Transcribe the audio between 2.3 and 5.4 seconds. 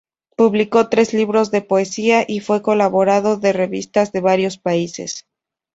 fue colaborador de revistas de varios países.